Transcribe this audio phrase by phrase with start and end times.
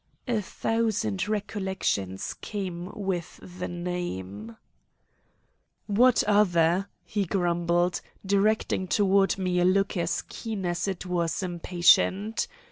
[0.27, 4.57] A thousand recollections came with the name.
[5.85, 12.47] "What other?" he grumbled, directing toward me a look as keen as it was impatient.